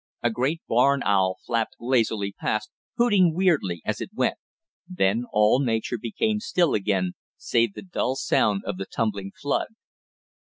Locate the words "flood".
9.39-9.67